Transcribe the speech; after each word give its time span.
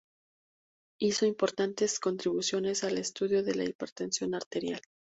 Hizo 0.99 1.27
importantes 1.27 1.99
contribuciones 1.99 2.83
al 2.83 2.97
estudio 2.97 3.43
de 3.43 3.53
la 3.53 3.65
hipertensión 3.65 4.33
arterial. 4.33 4.81